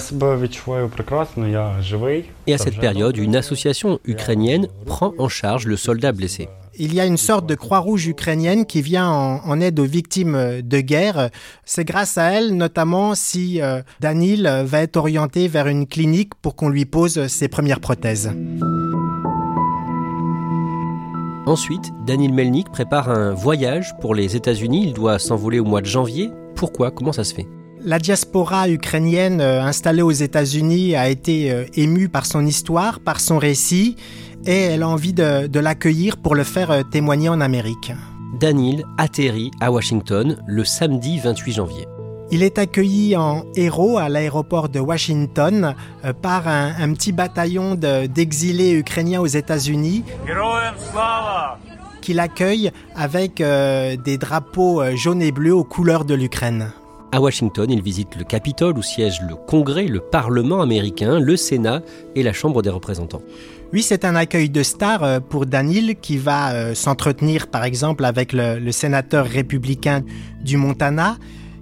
à 2.53 2.57
cette 2.57 2.77
période, 2.77 3.17
une 3.17 3.35
association 3.35 3.99
ukrainienne 4.05 4.67
prend 4.85 5.13
en 5.17 5.27
charge 5.27 5.65
le 5.65 5.77
soldat 5.77 6.11
blessé. 6.11 6.47
il 6.75 6.93
y 6.93 6.99
a 6.99 7.05
une 7.05 7.17
sorte 7.17 7.45
de 7.45 7.55
Croix-Rouge 7.55 8.07
ukrainienne 8.07 8.65
qui 8.65 8.81
vient 8.81 9.09
en, 9.09 9.61
aide 9.61 9.79
aux 9.79 9.85
victimes 9.85 10.61
de 10.61 10.79
guerre. 10.79 11.29
C'est 11.65 11.85
grâce 11.85 12.17
à 12.17 12.31
elle, 12.31 12.55
notamment, 12.55 13.15
si 13.15 13.61
euh, 13.61 13.81
Danil 13.99 14.49
va 14.65 14.81
être 14.81 14.97
orienté 14.97 15.47
vers 15.47 15.67
une 15.67 15.87
clinique 15.87 16.33
pour 16.41 16.55
qu'on 16.55 16.69
lui 16.69 16.85
pose 16.85 17.27
ses 17.27 17.47
premières 17.47 17.79
prothèses. 17.79 18.31
Ensuite, 21.45 21.91
Danil 22.05 22.33
Melnik 22.33 22.69
prépare 22.71 23.09
un 23.09 23.33
voyage 23.33 23.93
pour 23.99 24.15
les 24.15 24.37
États-Unis. 24.37 24.85
Il 24.87 24.93
doit 24.93 25.19
s'envoler 25.19 25.59
au 25.59 25.65
mois 25.65 25.81
de 25.81 25.85
janvier. 25.85 26.31
Pourquoi? 26.55 26.89
Comment 26.89 27.11
ça 27.11 27.25
se 27.25 27.33
fait? 27.33 27.47
La 27.81 27.99
diaspora 27.99 28.69
ukrainienne 28.69 29.41
euh, 29.41 29.61
installée 29.61 30.01
aux 30.01 30.11
États-Unis 30.11 30.95
a 30.95 31.09
été 31.09 31.51
euh, 31.51 31.65
émue 31.73 32.07
par 32.07 32.25
son 32.25 32.45
histoire, 32.45 33.01
par 33.01 33.19
son 33.19 33.39
récit, 33.39 33.97
et 34.45 34.57
elle 34.57 34.83
a 34.83 34.87
envie 34.87 35.11
de, 35.11 35.59
l'accueillir 35.59 36.15
pour 36.15 36.35
le 36.35 36.45
faire 36.45 36.71
euh, 36.71 36.83
témoigner 36.83 37.27
en 37.27 37.41
Amérique. 37.41 37.91
Danil 38.39 38.85
atterrit 38.97 39.51
à 39.59 39.69
Washington 39.69 40.37
le 40.47 40.63
samedi 40.63 41.19
28 41.19 41.51
janvier. 41.51 41.87
Il 42.33 42.41
est 42.41 42.57
accueilli 42.57 43.15
en 43.15 43.45
héros 43.55 43.99
à 43.99 44.09
l'aéroport 44.09 44.67
de 44.67 44.79
Washington 44.79 45.75
par 46.23 46.47
un, 46.47 46.91
petit 46.93 47.11
bataillon 47.11 47.75
d'exilés 47.75 48.71
ukrainiens 48.71 49.21
aux 49.21 49.27
États-Unis 49.27 50.03
qui 52.01 52.15
l'accueille 52.15 52.71
avec 52.95 53.35
des 53.35 54.17
drapeaux 54.17 54.83
jaunes 54.95 55.21
et 55.21 55.31
bleus 55.31 55.53
aux 55.53 55.63
couleurs 55.63 56.05
de 56.05 56.15
l'Ukraine. 56.15 56.71
À 57.11 57.21
Washington, 57.21 57.69
il 57.69 57.83
visite 57.83 58.15
le 58.15 58.23
Capitole 58.23 58.75
où 58.79 58.81
siège 58.81 59.21
le 59.29 59.35
Congrès, 59.35 59.85
le 59.85 59.99
Parlement 59.99 60.63
américain, 60.63 61.19
le 61.19 61.37
Sénat 61.37 61.83
et 62.15 62.23
la 62.23 62.33
Chambre 62.33 62.63
des 62.63 62.71
représentants. 62.71 63.21
Oui, 63.71 63.83
c'est 63.83 64.03
un 64.03 64.15
accueil 64.15 64.49
de 64.49 64.63
star 64.63 65.03
euh, 65.03 65.19
pour 65.19 65.45
Danil 65.45 65.95
qui 65.95 66.17
va 66.17 66.53
euh, 66.53 66.73
s'entretenir 66.73 67.45
par 67.45 67.63
exemple 67.65 68.05
avec 68.05 68.33
le, 68.33 68.71
sénateur 68.71 69.27
républicain 69.27 70.01
du 70.43 70.57
Montana 70.57 71.17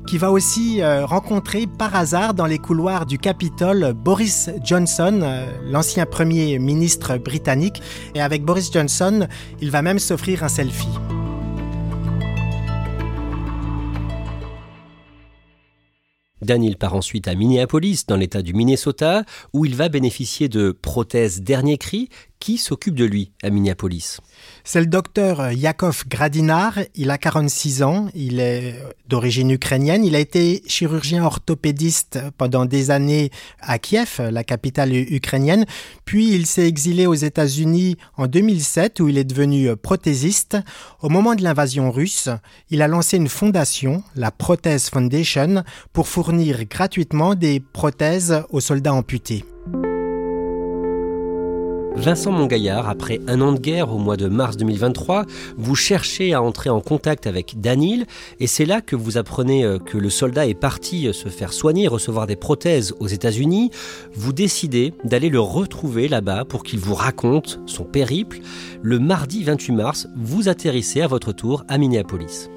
qui 0.07 0.17
va 0.17 0.31
aussi 0.31 0.81
euh, 0.81 1.05
rencontrer 1.05 1.67
par 1.67 1.95
hasard 1.95 2.33
dans 2.33 2.45
les 2.45 2.57
couloirs 2.57 3.05
du 3.05 3.17
Capitole 3.17 3.93
Boris 3.93 4.49
Johnson, 4.63 5.19
l'ancien 5.63 6.05
premier 6.05 6.59
ministre 6.59 7.17
britannique. 7.17 7.81
Et 8.15 8.21
avec 8.21 8.43
Boris 8.43 8.71
Johnson, 8.71 9.27
il 9.61 9.71
va 9.71 9.81
même 9.81 9.99
s'offrir 9.99 10.43
un 10.43 10.49
selfie. 10.49 10.87
Daniel 16.41 16.75
part 16.75 16.95
ensuite 16.95 17.27
à 17.27 17.35
Minneapolis, 17.35 18.05
dans 18.07 18.17
l'État 18.17 18.41
du 18.41 18.53
Minnesota, 18.53 19.23
où 19.53 19.65
il 19.65 19.75
va 19.75 19.89
bénéficier 19.89 20.49
de 20.49 20.71
prothèses 20.71 21.41
dernier 21.41 21.77
cri 21.77 22.09
qui 22.41 22.57
s'occupe 22.57 22.95
de 22.95 23.05
lui 23.05 23.31
à 23.43 23.51
Minneapolis? 23.51 24.19
C'est 24.63 24.79
le 24.79 24.87
docteur 24.87 25.51
Yakov 25.51 26.03
Gradinar, 26.09 26.79
il 26.95 27.11
a 27.11 27.19
46 27.19 27.83
ans, 27.83 28.07
il 28.15 28.39
est 28.39 28.75
d'origine 29.07 29.51
ukrainienne, 29.51 30.03
il 30.03 30.15
a 30.15 30.19
été 30.19 30.63
chirurgien 30.65 31.23
orthopédiste 31.23 32.19
pendant 32.37 32.65
des 32.65 32.89
années 32.89 33.29
à 33.61 33.77
Kiev, 33.77 34.19
la 34.19 34.43
capitale 34.43 34.93
ukrainienne, 34.93 35.65
puis 36.03 36.33
il 36.33 36.47
s'est 36.47 36.67
exilé 36.67 37.05
aux 37.05 37.13
États-Unis 37.13 37.97
en 38.17 38.25
2007 38.25 38.99
où 38.99 39.07
il 39.07 39.19
est 39.19 39.23
devenu 39.23 39.75
prothésiste. 39.75 40.57
Au 41.01 41.09
moment 41.09 41.35
de 41.35 41.43
l'invasion 41.43 41.91
russe, 41.91 42.29
il 42.71 42.81
a 42.81 42.87
lancé 42.87 43.17
une 43.17 43.29
fondation, 43.29 44.03
la 44.15 44.31
Prothèse 44.31 44.89
Foundation, 44.89 45.63
pour 45.93 46.07
fournir 46.07 46.65
gratuitement 46.65 47.35
des 47.35 47.59
prothèses 47.59 48.43
aux 48.49 48.61
soldats 48.61 48.95
amputés. 48.95 49.45
Vincent 52.01 52.31
Mongaillard, 52.31 52.89
après 52.89 53.21
un 53.27 53.41
an 53.41 53.51
de 53.51 53.59
guerre 53.59 53.93
au 53.93 53.99
mois 53.99 54.17
de 54.17 54.27
mars 54.27 54.57
2023, 54.57 55.25
vous 55.55 55.75
cherchez 55.75 56.33
à 56.33 56.41
entrer 56.41 56.71
en 56.71 56.81
contact 56.81 57.27
avec 57.27 57.61
Danil 57.61 58.07
et 58.39 58.47
c'est 58.47 58.65
là 58.65 58.81
que 58.81 58.95
vous 58.95 59.19
apprenez 59.19 59.63
euh, 59.63 59.77
que 59.77 59.99
le 59.99 60.09
soldat 60.09 60.47
est 60.47 60.55
parti 60.55 61.07
euh, 61.07 61.13
se 61.13 61.29
faire 61.29 61.53
soigner, 61.53 61.87
recevoir 61.87 62.25
des 62.25 62.35
prothèses 62.35 62.95
aux 62.99 63.07
États-Unis. 63.07 63.69
Vous 64.15 64.33
décidez 64.33 64.95
d'aller 65.03 65.29
le 65.29 65.39
retrouver 65.39 66.07
là-bas 66.07 66.43
pour 66.43 66.63
qu'il 66.63 66.79
vous 66.79 66.95
raconte 66.95 67.59
son 67.67 67.83
périple. 67.83 68.39
Le 68.81 68.97
mardi 68.97 69.43
28 69.43 69.71
mars, 69.71 70.07
vous 70.17 70.49
atterrissez 70.49 71.01
à 71.01 71.07
votre 71.07 71.33
tour 71.33 71.63
à 71.67 71.77
Minneapolis. 71.77 72.49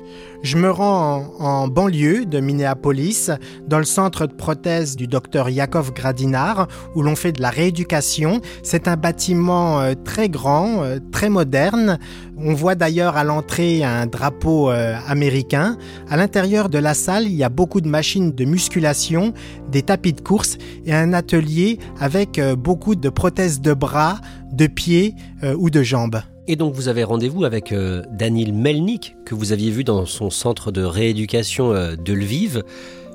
Je 0.45 0.59
me 0.59 0.71
rends 0.71 1.33
en, 1.39 1.69
banlieue 1.69 2.27
de 2.27 2.39
Minneapolis, 2.39 3.31
dans 3.67 3.79
le 3.79 3.85
centre 3.85 4.27
de 4.27 4.35
prothèse 4.35 4.95
du 4.95 5.07
docteur 5.07 5.49
Yakov 5.49 5.95
Gradinar, 5.95 6.69
où 6.95 7.01
l'on 7.01 7.17
fait 7.17 7.33
de 7.33 7.41
la 7.41 7.49
rééducation. 7.49 8.43
C'est 8.63 8.87
un 8.87 8.97
bâtiment 8.97 9.81
euh, 9.81 9.95
très 10.05 10.29
grand, 10.29 10.83
euh, 10.83 10.99
très 11.13 11.31
moderne. 11.31 11.99
On 12.37 12.53
voit 12.53 12.75
d'ailleurs 12.75 13.17
à 13.17 13.25
l'entrée 13.25 13.85
un 13.85 14.05
drapeau 14.05 14.71
euh, 14.71 14.95
américain. 15.09 15.79
À 16.11 16.19
l'intérieur 16.19 16.69
de 16.69 16.77
la 16.77 16.93
salle, 16.93 17.25
il 17.25 17.35
y 17.35 17.43
a 17.43 17.49
beaucoup 17.49 17.81
de 17.81 17.89
machines 17.89 18.31
de 18.31 18.45
musculation, 18.45 19.33
des 19.71 19.81
tapis 19.81 20.13
de 20.13 20.21
course 20.21 20.59
et 20.85 20.93
un 20.93 21.15
atelier 21.15 21.79
avec 21.99 22.39
beaucoup 22.59 22.97
de 22.97 23.09
prothèses 23.09 23.63
de 23.63 23.73
bras, 23.73 24.21
de 24.53 24.67
pieds 24.67 25.15
ou 25.57 25.71
de 25.71 25.83
jambes. 25.83 26.21
Et 26.47 26.57
donc 26.57 26.75
vous 26.75 26.89
avez 26.89 27.05
rendez-vous 27.05 27.45
avec 27.45 27.73
euh, 27.73 28.03
Danil 28.11 28.53
Melnik, 28.53 29.17
que 29.25 29.35
vous 29.35 29.53
aviez 29.53 29.71
vu 29.71 29.83
dans 29.83 30.05
son 30.05 30.29
centre 30.29 30.71
de 30.71 30.83
rééducation 30.83 31.73
euh, 31.73 31.97
de 31.97 32.13
Lviv. 32.13 32.63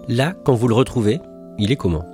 Là, 0.07 0.33
quand 0.45 0.55
vous 0.55 0.67
le 0.67 0.73
retrouvez, 0.73 1.19
il 1.59 1.71
est 1.71 1.75
comment? 1.75 2.05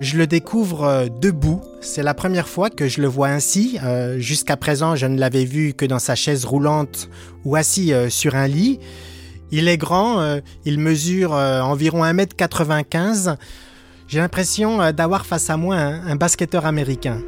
Je 0.00 0.16
le 0.16 0.26
découvre 0.26 0.82
euh, 0.82 1.06
debout. 1.20 1.60
C'est 1.80 2.02
la 2.02 2.14
première 2.14 2.48
fois 2.48 2.68
que 2.68 2.88
je 2.88 3.00
le 3.00 3.06
vois 3.06 3.28
ainsi. 3.28 3.78
Jusqu'à 4.16 4.56
présent, 4.56 4.96
je 4.96 5.06
ne 5.06 5.18
l'avais 5.18 5.44
vu 5.44 5.72
que 5.72 5.86
dans 5.86 6.00
sa 6.00 6.16
chaise 6.16 6.44
roulante 6.44 7.08
ou 7.44 7.54
assis 7.54 7.92
sur 8.08 8.34
un 8.34 8.48
lit. 8.48 8.80
Il 9.52 9.66
est 9.68 9.78
grand, 9.78 10.40
il 10.66 10.78
mesure 10.78 11.32
environ 11.32 12.04
1m95. 12.04 13.36
J'ai 14.08 14.18
l'impression 14.18 14.92
d'avoir 14.92 15.24
face 15.24 15.48
à 15.48 15.56
moi 15.56 15.76
un 15.76 16.16
basketteur 16.16 16.66
américain. 16.66 17.22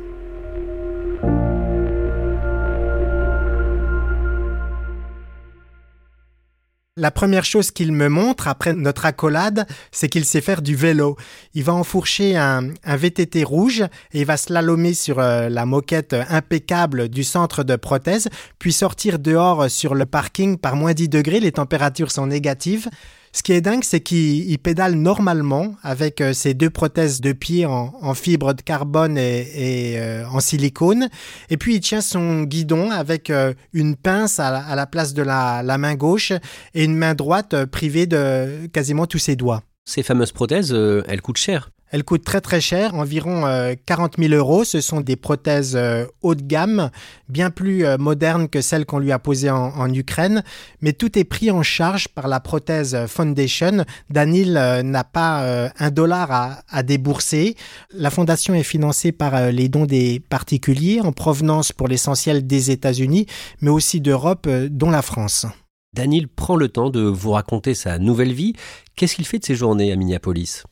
La 6.98 7.10
première 7.10 7.46
chose 7.46 7.70
qu'il 7.70 7.90
me 7.90 8.08
montre 8.08 8.48
après 8.48 8.74
notre 8.74 9.06
accolade, 9.06 9.66
c'est 9.92 10.10
qu'il 10.10 10.26
sait 10.26 10.42
faire 10.42 10.60
du 10.60 10.76
vélo. 10.76 11.16
Il 11.54 11.64
va 11.64 11.72
enfourcher 11.72 12.36
un, 12.36 12.68
VTT 12.84 13.44
rouge 13.44 13.80
et 14.12 14.20
il 14.20 14.26
va 14.26 14.36
slalomer 14.36 14.92
sur 14.92 15.18
euh, 15.18 15.48
la 15.48 15.64
moquette 15.64 16.14
impeccable 16.28 17.08
du 17.08 17.24
centre 17.24 17.64
de 17.64 17.76
prothèse, 17.76 18.28
puis 18.58 18.74
sortir 18.74 19.18
dehors 19.18 19.70
sur 19.70 19.94
le 19.94 20.04
parking 20.04 20.58
par 20.58 20.76
moins 20.76 20.92
10 20.92 21.08
degrés, 21.08 21.40
les 21.40 21.52
températures 21.52 22.10
sont 22.10 22.26
négatives. 22.26 22.90
Ce 23.34 23.42
qui 23.42 23.52
est 23.52 23.62
dingue, 23.62 23.82
c'est 23.82 24.00
qu'il 24.00 24.58
pédale 24.58 24.94
normalement 24.94 25.74
avec 25.82 26.20
euh, 26.20 26.34
ses 26.34 26.52
deux 26.52 26.68
prothèses 26.68 27.22
de 27.22 27.32
pied 27.32 27.64
en, 27.64 28.12
fibre 28.14 28.52
de 28.52 28.60
carbone 28.60 29.16
et, 29.16 29.94
euh, 29.96 30.26
en 30.26 30.40
silicone. 30.40 31.08
Et 31.48 31.56
puis 31.56 31.76
il 31.76 31.80
tient 31.80 32.02
son 32.02 32.42
guidon 32.42 32.90
avec 32.90 33.30
euh, 33.30 33.54
une 33.72 33.96
pince 33.96 34.38
à 34.38 34.74
la, 34.74 34.86
place 34.86 35.14
de 35.14 35.22
la, 35.22 35.62
la, 35.62 35.78
main 35.78 35.94
gauche 35.94 36.32
et 36.74 36.84
une 36.84 36.94
main 36.94 37.14
droite 37.14 37.64
privée 37.64 38.06
de 38.06 38.66
quasiment 38.70 39.06
tous 39.06 39.18
ses 39.18 39.34
doigts. 39.34 39.62
Ces 39.86 40.02
fameuses 40.02 40.32
prothèses, 40.32 40.72
elles 41.08 41.22
coûtent 41.22 41.38
cher. 41.38 41.70
Elles 41.92 42.04
coûtent 42.04 42.24
très 42.24 42.40
très 42.40 42.62
cher, 42.62 42.94
environ 42.94 43.42
40 43.84 44.18
euh, 44.18 44.28
000 44.28 44.34
euros. 44.34 44.64
Ce 44.64 44.80
sont 44.80 45.02
des 45.02 45.16
prothèses 45.16 45.76
euh, 45.76 46.06
haut 46.22 46.34
de 46.34 46.42
gamme, 46.42 46.90
bien 47.28 47.50
plus 47.50 47.84
euh, 47.84 47.98
modernes 47.98 48.48
que 48.48 48.62
celles 48.62 48.86
qu'on 48.86 48.98
lui 48.98 49.12
a 49.12 49.18
posées 49.18 49.50
en, 49.50 49.92
Ukraine, 49.92 50.42
mais 50.80 50.94
tout 50.94 51.18
est 51.18 51.24
pris 51.24 51.50
en 51.50 51.62
charge 51.62 52.08
par 52.08 52.26
la 52.26 52.40
prothèse 52.40 52.96
Foundation. 53.08 53.84
Danil 54.08 54.54
n'a 54.54 55.04
pas 55.04 55.70
un 55.78 55.90
dollar 55.90 56.30
à, 56.30 56.62
à, 56.70 56.82
débourser. 56.82 57.56
La 57.92 58.08
fondation 58.08 58.54
est 58.54 58.62
financée 58.62 59.12
par 59.12 59.50
les 59.50 59.68
dons 59.68 59.84
des 59.84 60.18
particuliers 60.20 61.00
en 61.02 61.12
provenance 61.12 61.72
pour 61.72 61.88
l'essentiel 61.88 62.46
des 62.46 62.70
États-Unis, 62.70 63.26
mais 63.60 63.70
aussi 63.70 64.00
d'Europe, 64.00 64.48
dont 64.48 64.90
la 64.90 65.02
France. 65.02 65.44
Danil 65.92 66.28
prend 66.28 66.56
le 66.56 66.68
temps 66.68 66.88
de 66.88 67.02
vous 67.02 67.32
raconter 67.32 67.74
sa 67.74 67.98
nouvelle 67.98 68.32
vie. 68.32 68.54
Qu'est-ce 68.96 69.14
qu'il 69.14 69.26
fait 69.26 69.40
de 69.40 69.44
ses 69.44 69.56
journées 69.56 69.92
à 69.92 69.96
Minneapolis? 69.96 70.62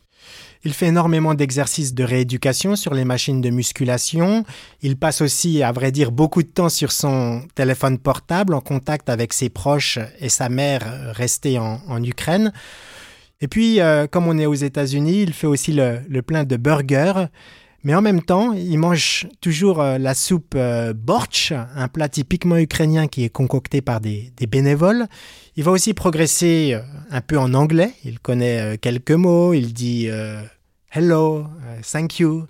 Il 0.65 0.75
fait 0.75 0.87
énormément 0.87 1.35
d'exercices 1.35 1.95
de 1.95 2.05
rééducation 2.05 2.77
sur 2.77 2.93
les 2.93 3.05
machines 3.05 3.41
de 3.41 3.49
musculation. 3.51 4.45
Il 4.83 4.97
passe 4.97 5.23
aussi, 5.23 5.63
à 5.63 5.73
vrai 5.73 5.91
dire, 5.91 6.13
beaucoup 6.13 6.43
de 6.43 6.49
temps 6.49 6.69
sur 6.69 6.93
son 6.93 7.43
téléphone 7.55 7.99
portable 7.99 8.53
en 8.53 8.61
contact 8.61 9.09
avec 9.09 9.33
ses 9.33 9.49
proches 9.49 9.99
et 10.19 10.29
sa 10.29 10.49
mère 10.51 11.13
restée 11.15 11.59
en, 11.59 12.05
Ukraine. 12.05 12.53
Et 13.41 13.49
puis, 13.49 13.81
euh, 13.81 14.07
comme 14.07 14.27
on 14.27 14.39
est 14.39 14.47
aux 14.47 14.55
États-Unis, 14.55 15.23
il 15.23 15.33
fait 15.33 15.47
aussi 15.47 15.73
le, 15.73 16.21
plein 16.21 16.45
de 16.45 16.57
burgers. 16.57 17.27
Mais 17.83 17.95
en 17.95 18.03
même 18.03 18.23
temps, 18.23 18.53
il 18.53 18.79
mange 18.79 19.27
toujours 19.41 19.81
euh, 19.81 19.99
la 19.99 20.15
soupe 20.15 20.55
euh, 20.55 20.93
borch, 20.93 21.53
un 21.53 21.89
plat 21.89 22.09
typiquement 22.09 22.57
ukrainien 22.59 23.07
qui 23.07 23.25
est 23.25 23.31
concocté 23.31 23.81
par 23.81 24.01
des, 24.01 24.33
bénévoles. 24.51 25.07
Il 25.57 25.65
va 25.65 25.71
aussi 25.73 25.95
progresser 25.95 26.79
un 27.11 27.21
peu 27.21 27.39
en 27.39 27.55
anglais. 27.55 27.93
Il 28.05 28.19
connaît 28.19 28.79
quelques 28.79 29.11
mots. 29.11 29.53
Il 29.53 29.73
dit 29.73 30.09
Hello, 30.93 31.47
thank 31.91 32.19
you. 32.19 32.47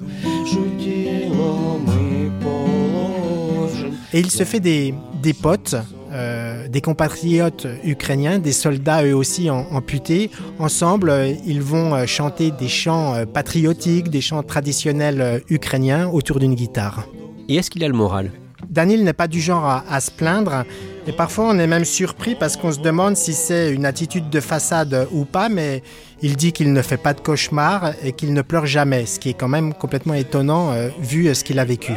Et 4.12 4.20
il 4.20 4.30
se 4.30 4.44
fait 4.44 4.60
des, 4.60 4.94
des 5.22 5.32
potes 5.32 5.76
euh, 6.12 6.66
des 6.66 6.80
compatriotes 6.80 7.68
ukrainiens, 7.84 8.40
des 8.40 8.52
soldats 8.52 9.04
eux 9.04 9.14
aussi 9.14 9.48
amputés. 9.48 10.30
Ensemble, 10.58 11.10
euh, 11.10 11.32
ils 11.46 11.62
vont 11.62 11.94
euh, 11.94 12.06
chanter 12.06 12.50
des 12.50 12.68
chants 12.68 13.14
patriotiques, 13.32 14.10
des 14.10 14.20
chants 14.20 14.42
traditionnels 14.42 15.42
ukrainiens 15.48 16.08
autour 16.08 16.40
d'une 16.40 16.54
guitare. 16.54 17.06
Et 17.48 17.56
est-ce 17.56 17.70
qu'il 17.70 17.84
a 17.84 17.88
le 17.88 17.94
moral? 17.94 18.32
Daniel 18.68 19.04
n'est 19.04 19.12
pas 19.12 19.28
du 19.28 19.40
genre 19.40 19.64
à, 19.66 20.00
se 20.00 20.10
plaindre. 20.10 20.64
Et 21.06 21.12
parfois, 21.12 21.48
on 21.48 21.58
est 21.58 21.66
même 21.66 21.84
surpris 21.84 22.34
parce 22.34 22.56
qu'on 22.56 22.72
se 22.72 22.80
demande 22.80 23.16
si 23.16 23.32
c'est 23.32 23.72
une 23.72 23.84
attitude 23.84 24.30
de 24.30 24.40
façade 24.40 25.08
ou 25.12 25.24
pas, 25.24 25.48
mais 25.48 25.82
il 26.22 26.36
dit 26.36 26.52
qu'il 26.52 26.72
ne 26.72 26.82
fait 26.82 26.96
pas 26.96 27.14
de 27.14 27.20
cauchemar 27.20 27.92
et 28.04 28.12
qu'il 28.12 28.32
ne 28.32 28.42
pleure 28.42 28.66
jamais, 28.66 29.06
ce 29.06 29.18
qui 29.18 29.30
est 29.30 29.34
quand 29.34 29.48
même 29.48 29.74
complètement 29.74 30.14
étonnant 30.14 30.72
vu 31.00 31.34
ce 31.34 31.42
qu'il 31.42 31.58
a 31.58 31.64
vécu. 31.64 31.94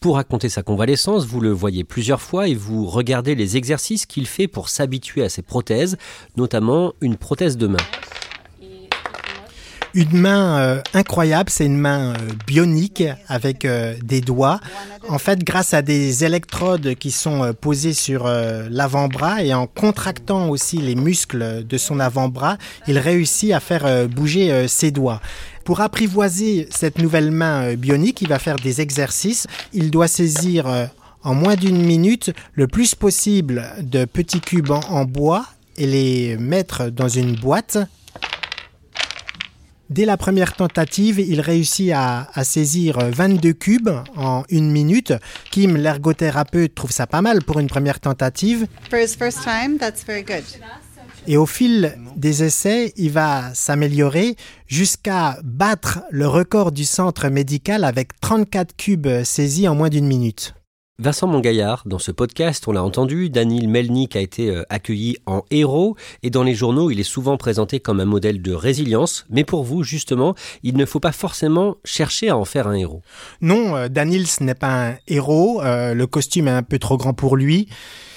Pour 0.00 0.14
raconter 0.14 0.48
sa 0.48 0.62
convalescence, 0.62 1.26
vous 1.26 1.40
le 1.40 1.50
voyez 1.50 1.84
plusieurs 1.84 2.20
fois 2.20 2.48
et 2.48 2.54
vous 2.54 2.86
regardez 2.86 3.34
les 3.34 3.56
exercices 3.56 4.06
qu'il 4.06 4.26
fait 4.26 4.48
pour 4.48 4.68
s'habituer 4.68 5.22
à 5.22 5.28
ses 5.28 5.42
prothèses, 5.42 5.98
notamment 6.36 6.94
une 7.00 7.16
prothèse 7.16 7.56
de 7.56 7.66
main 7.66 7.76
une 9.98 10.20
main 10.20 10.58
euh, 10.58 10.82
incroyable, 10.94 11.50
c'est 11.50 11.66
une 11.66 11.76
main 11.76 12.12
euh, 12.12 12.16
bionique 12.46 13.02
avec 13.26 13.64
euh, 13.64 13.96
des 14.04 14.20
doigts. 14.20 14.60
En 15.08 15.18
fait, 15.18 15.42
grâce 15.42 15.74
à 15.74 15.82
des 15.82 16.24
électrodes 16.24 16.94
qui 16.94 17.10
sont 17.10 17.52
posées 17.60 17.94
sur 17.94 18.28
l'avant-bras 18.28 19.42
et 19.42 19.54
en 19.54 19.66
contractant 19.66 20.50
aussi 20.50 20.76
les 20.76 20.94
muscles 20.94 21.66
de 21.66 21.78
son 21.78 21.98
avant-bras, 21.98 22.58
il 22.86 22.98
réussit 22.98 23.52
à 23.52 23.60
faire 23.60 24.06
bouger 24.08 24.68
ses 24.68 24.90
doigts. 24.90 25.20
Pour 25.64 25.80
apprivoiser 25.80 26.68
cette 26.70 26.98
nouvelle 26.98 27.30
main 27.30 27.74
bionique, 27.74 28.20
il 28.20 28.28
va 28.28 28.38
faire 28.38 28.56
des 28.56 28.82
exercices. 28.82 29.46
Il 29.72 29.90
doit 29.90 30.08
saisir 30.08 30.66
en 31.22 31.34
moins 31.34 31.56
d'une 31.56 31.82
minute 31.82 32.32
le 32.52 32.66
plus 32.66 32.94
possible 32.94 33.64
de 33.80 34.04
petits 34.04 34.40
cubes 34.40 34.70
en 34.70 35.04
bois 35.06 35.46
et 35.78 35.86
les 35.86 36.36
mettre 36.36 36.90
dans 36.90 37.08
une 37.08 37.34
boîte 37.34 37.78
Dès 39.90 40.04
la 40.04 40.18
première 40.18 40.52
tentative, 40.52 41.18
il 41.18 41.40
réussit 41.40 41.92
à, 41.94 42.28
saisir 42.44 42.98
22 42.98 43.52
cubes 43.54 43.88
en 44.16 44.44
une 44.50 44.70
minute. 44.70 45.14
Kim, 45.50 45.76
l'ergothérapeute, 45.76 46.74
trouve 46.74 46.92
ça 46.92 47.06
pas 47.06 47.22
mal 47.22 47.42
pour 47.42 47.58
une 47.58 47.68
première 47.68 47.98
tentative. 47.98 48.66
Et 51.26 51.36
au 51.36 51.46
fil 51.46 51.98
des 52.16 52.44
essais, 52.44 52.92
il 52.96 53.10
va 53.10 53.54
s'améliorer 53.54 54.36
jusqu'à 54.66 55.38
battre 55.42 56.00
le 56.10 56.28
record 56.28 56.70
du 56.70 56.84
centre 56.84 57.28
médical 57.28 57.84
avec 57.84 58.18
34 58.20 58.76
cubes 58.76 59.08
saisis 59.24 59.68
en 59.68 59.74
moins 59.74 59.88
d'une 59.88 60.06
minute. 60.06 60.54
Vincent 61.00 61.28
Mongaillard, 61.28 61.84
dans 61.86 62.00
ce 62.00 62.10
podcast, 62.10 62.66
on 62.66 62.72
l'a 62.72 62.82
entendu, 62.82 63.30
Daniel 63.30 63.68
Melnik 63.68 64.16
a 64.16 64.20
été 64.20 64.50
euh, 64.50 64.64
accueilli 64.68 65.16
en 65.26 65.44
héros 65.52 65.94
et 66.24 66.30
dans 66.30 66.42
les 66.42 66.56
journaux, 66.56 66.90
il 66.90 66.98
est 66.98 67.04
souvent 67.04 67.36
présenté 67.36 67.78
comme 67.78 68.00
un 68.00 68.04
modèle 68.04 68.42
de 68.42 68.52
résilience. 68.52 69.24
Mais 69.30 69.44
pour 69.44 69.62
vous, 69.62 69.84
justement, 69.84 70.34
il 70.64 70.76
ne 70.76 70.84
faut 70.84 70.98
pas 70.98 71.12
forcément 71.12 71.76
chercher 71.84 72.30
à 72.30 72.36
en 72.36 72.44
faire 72.44 72.66
un 72.66 72.74
héros. 72.74 73.02
Non, 73.40 73.76
euh, 73.76 73.86
Daniel, 73.86 74.26
ce 74.26 74.42
n'est 74.42 74.56
pas 74.56 74.88
un 74.88 74.96
héros. 75.06 75.62
Euh, 75.62 75.94
le 75.94 76.06
costume 76.08 76.48
est 76.48 76.50
un 76.50 76.64
peu 76.64 76.80
trop 76.80 76.96
grand 76.96 77.14
pour 77.14 77.36
lui. 77.36 77.68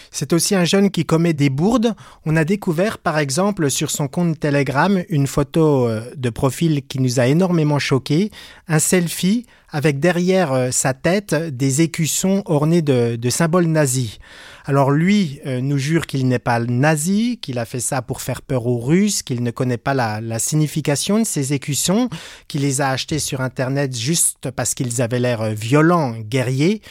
C'est 0.09 0.33
aussi 0.33 0.55
un 0.55 0.65
jeune 0.65 0.89
qui 0.89 1.05
commet 1.05 1.33
des 1.33 1.51
bourdes. 1.51 1.93
On 2.25 2.35
a 2.35 2.45
découvert 2.45 2.97
par 2.97 3.19
exemple 3.19 3.69
sur 3.69 3.91
son 3.91 4.07
compte 4.07 4.39
Telegram 4.39 5.03
une 5.07 5.27
photo 5.27 5.87
de 6.17 6.29
profil 6.31 6.81
qui 6.87 6.99
nous 6.99 7.19
a 7.19 7.27
énormément 7.27 7.79
choqué, 7.79 8.31
un 8.67 8.79
selfie 8.79 9.45
avec 9.71 9.99
derrière 9.99 10.51
euh, 10.51 10.69
sa 10.71 10.93
tête 10.93 11.33
des 11.33 11.81
écussons 11.81 12.43
ornés 12.45 12.81
de, 12.81 13.17
symboles 13.29 13.67
nazis. 13.67 14.19
Alors 14.65 14.91
lui 14.91 15.39
euh, 15.47 15.59
nous 15.59 15.77
jure 15.77 16.05
qu'il 16.05 16.27
n'est 16.27 16.37
pas 16.37 16.59
nazi, 16.59 17.39
qu'il 17.41 17.57
a 17.57 17.65
fait 17.65 17.79
ça 17.79 18.01
pour 18.01 18.21
faire 18.21 18.41
peur 18.41 18.67
aux 18.67 18.77
Russes, 18.77 19.23
qu'il 19.23 19.41
ne 19.41 19.49
connaît 19.49 19.77
pas 19.77 19.93
la, 19.93 20.39
signification 20.39 21.19
de 21.19 21.23
ces 21.23 21.53
écussons, 21.53 22.09
qu'il 22.47 22.61
les 22.61 22.81
a 22.81 22.89
achetés 22.89 23.19
sur 23.19 23.41
Internet 23.41 23.95
juste 23.97 24.51
parce 24.51 24.73
qu'ils 24.73 25.01
avaient 25.01 25.19
l'air 25.19 25.41
euh, 25.41 25.53
violents, 25.53 26.11
guerriers. 26.11 26.81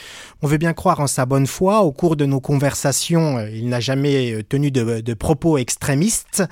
On 0.43 0.47
veut 0.47 0.59
bien 0.59 0.73
croire 0.73 1.01
en 1.01 1.07
sa 1.07 1.27
bonne 1.27 1.47
foi. 1.47 1.83
Au 1.83 1.93
cours 1.93 2.17
de 2.17 2.25
nos 2.25 2.41
conversations, 2.41 3.47
il 3.53 3.69
n'a 3.69 3.81
jamais 3.81 4.43
tenu 4.49 4.71
de, 4.71 5.01
de, 5.01 5.15
propos 5.15 5.59
extrémistes, 5.59 6.43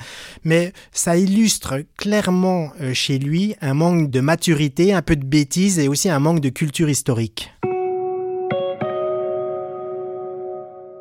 mais 0.45 0.73
ça 0.93 1.17
illustre 1.17 1.83
clairement 1.97 2.71
chez 2.93 3.19
lui 3.19 3.57
un 3.63 3.73
manque 3.73 4.11
de 4.11 4.21
maturité, 4.21 4.93
un 4.93 5.01
peu 5.01 5.17
de 5.17 5.25
bêtise 5.25 5.79
et 5.79 5.89
aussi 5.89 6.11
un 6.11 6.18
manque 6.21 6.41
de 6.41 6.49
culture 6.49 6.89
historique. 6.89 7.53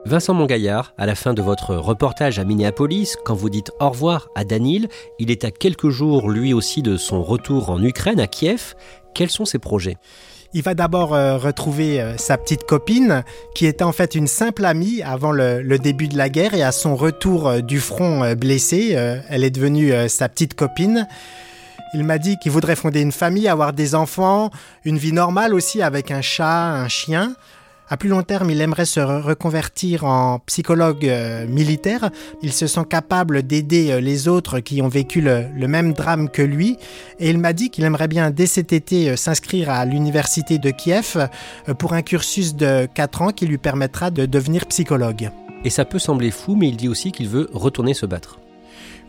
Vincent 0.07 0.33
Mongaillard, 0.33 0.93
à 0.97 1.05
la 1.05 1.15
fin 1.15 1.33
de 1.33 1.41
votre 1.41 1.75
reportage 1.75 2.39
à 2.39 2.45
Minneapolis, 2.45 3.17
quand 3.25 3.35
vous 3.35 3.49
dites 3.49 3.71
au 3.81 3.89
revoir 3.89 4.29
à 4.35 4.45
Danil, 4.45 4.87
il 5.19 5.31
est 5.31 5.43
à 5.43 5.51
quelques 5.51 5.89
jours 5.89 6.29
lui 6.29 6.53
aussi 6.53 6.81
de 6.81 6.95
son 6.95 7.21
retour 7.21 7.69
en 7.69 7.83
Ukraine, 7.83 8.21
à 8.21 8.27
Kiev. 8.27 8.73
Quels 9.13 9.29
sont 9.29 9.43
ses 9.43 9.59
projets? 9.59 9.97
Il 10.53 10.63
va 10.63 10.75
d'abord 10.75 11.13
euh, 11.13 11.37
retrouver 11.37 11.99
euh, 11.99 12.15
sa 12.15 12.37
petite 12.37 12.63
copine, 12.63 13.25
qui 13.53 13.65
était 13.65 13.83
en 13.83 13.91
fait 13.91 14.15
une 14.15 14.27
simple 14.27 14.63
amie 14.63 15.01
avant 15.01 15.33
le, 15.33 15.77
début 15.77 16.07
de 16.07 16.17
la 16.17 16.29
guerre, 16.29 16.53
et 16.53 16.63
à 16.63 16.71
son 16.71 16.95
retour 16.95 17.47
euh, 17.47 17.59
du 17.59 17.81
front 17.81 18.33
blessé, 18.33 18.91
elle 19.29 19.43
est 19.43 19.51
devenue 19.51 19.91
sa 20.07 20.29
petite 20.29 20.53
copine. 20.53 21.05
Il 21.93 22.03
m'a 22.03 22.17
dit 22.17 22.37
qu'il 22.37 22.51
voudrait 22.51 22.75
fonder 22.75 23.01
une 23.01 23.11
famille, 23.11 23.47
avoir 23.47 23.73
des 23.73 23.95
enfants, 23.95 24.49
une 24.85 24.97
vie 24.97 25.13
normale 25.13 25.53
aussi 25.53 25.81
avec 25.81 26.11
un 26.11 26.21
chat, 26.21 26.73
un 26.73 26.87
chien. 26.87 27.35
À 27.89 27.95
plus 27.95 28.09
long 28.09 28.21
terme, 28.21 28.49
il 28.49 28.59
aimerait 28.59 28.85
se 28.85 28.99
reconvertir 28.99 30.03
en 30.03 30.39
psychologue 30.39 31.05
euh, 31.05 31.47
militaire. 31.47 32.09
Il 32.41 32.51
se 32.51 32.67
sent 32.67 32.83
capable 32.89 33.43
d'aider 33.43 33.91
euh, 33.91 34.01
les 34.01 34.27
autres 34.27 34.59
qui 34.59 34.81
ont 34.81 34.89
vécu 34.89 35.21
le, 35.21 35.67
même 35.67 35.93
drame 35.93 36.29
que 36.29 36.41
lui. 36.41 36.77
Et 37.19 37.29
il 37.29 37.37
m'a 37.37 37.53
dit 37.53 37.69
qu'il 37.69 37.85
aimerait 37.85 38.09
bien 38.09 38.29
dès 38.29 38.45
cet 38.45 38.73
été 38.73 39.11
euh, 39.11 39.15
s'inscrire 39.15 39.69
à 39.69 39.85
l'université 39.85 40.57
de 40.57 40.69
Kiev 40.69 41.29
pour 41.79 41.93
un 41.93 42.01
cursus 42.01 42.55
de 42.55 42.89
4 42.93 43.21
ans 43.21 43.31
qui 43.31 43.45
lui 43.45 43.57
permettra 43.57 44.11
de 44.11 44.25
devenir 44.25 44.65
psychologue. 44.65 45.31
Et 45.63 45.69
ça 45.69 45.85
peut 45.85 45.99
sembler 45.99 46.31
fou, 46.31 46.55
mais 46.55 46.67
il 46.67 46.75
dit 46.75 46.89
aussi 46.89 47.13
qu'il 47.13 47.29
veut 47.29 47.49
retourner 47.53 47.93
se 47.93 48.05
battre 48.05 48.37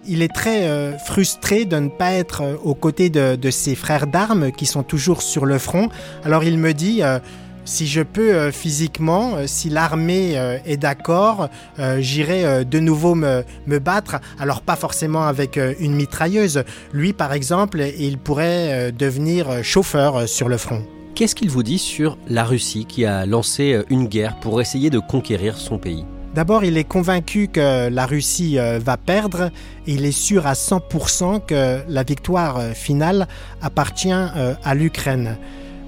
il 0.06 0.22
est 0.22 0.32
très 0.32 0.68
euh, 0.68 0.96
frustré 0.98 1.64
de 1.64 1.76
ne 1.76 1.88
pas 1.88 2.12
être 2.12 2.42
euh, 2.42 2.56
aux 2.62 2.74
côtés 2.74 3.10
de, 3.10 3.50
ses 3.50 3.74
frères 3.74 4.06
d'armes 4.06 4.52
qui 4.52 4.66
sont 4.66 4.82
toujours 4.82 5.22
sur 5.22 5.46
le 5.46 5.58
front. 5.58 5.88
Alors 6.24 6.44
il 6.44 6.58
me 6.58 6.72
dit, 6.72 7.02
euh, 7.02 7.18
si 7.64 7.86
je 7.86 8.02
peux 8.02 8.50
physiquement, 8.50 9.46
si 9.46 9.68
l'armée 9.68 10.36
est 10.64 10.78
d'accord, 10.78 11.50
j'irai 11.98 12.64
de 12.64 12.78
nouveau 12.78 13.14
me, 13.14 13.44
me, 13.66 13.78
battre. 13.78 14.20
Alors 14.38 14.62
pas 14.62 14.74
forcément 14.74 15.26
avec 15.26 15.60
une 15.78 15.94
mitrailleuse. 15.94 16.64
Lui, 16.94 17.12
par 17.12 17.34
exemple, 17.34 17.82
il 17.98 18.16
pourrait 18.16 18.90
devenir 18.92 19.62
chauffeur 19.62 20.26
sur 20.26 20.48
le 20.48 20.56
front. 20.56 20.82
Qu'est-ce 21.14 21.34
qu'il 21.34 21.50
vous 21.50 21.62
dit 21.62 21.78
sur 21.78 22.16
la 22.26 22.44
Russie 22.44 22.86
qui 22.86 23.04
a 23.04 23.26
lancé 23.26 23.82
une 23.90 24.06
guerre 24.06 24.40
pour 24.40 24.62
essayer 24.62 24.88
de 24.88 24.98
conquérir 24.98 25.58
son 25.58 25.76
pays? 25.76 26.06
D'abord, 26.34 26.62
il 26.64 26.76
est 26.76 26.84
convaincu 26.84 27.48
que 27.48 27.88
la 27.88 28.06
Russie 28.06 28.58
euh, 28.58 28.78
va 28.84 28.96
perdre 28.96 29.50
et 29.86 29.92
il 29.94 30.04
est 30.04 30.12
sûr 30.12 30.46
à 30.46 30.52
100% 30.52 31.40
que 31.46 31.78
la 31.88 32.02
victoire 32.02 32.58
euh, 32.58 32.72
finale 32.72 33.26
appartient 33.62 34.12
euh, 34.12 34.54
à 34.62 34.74
l'Ukraine. 34.74 35.36